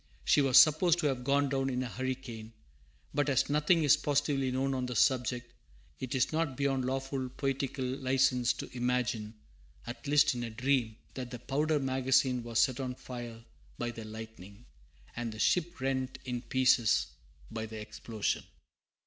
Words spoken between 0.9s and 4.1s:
to have gone down in a hurricane, but as nothing is